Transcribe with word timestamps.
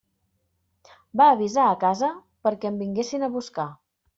Va 1.21 1.27
avisar 1.35 1.65
a 1.73 1.77
casa 1.85 2.11
perquè 2.49 2.73
em 2.73 2.83
vinguessin 2.85 3.29
a 3.29 3.31
buscar. 3.37 3.69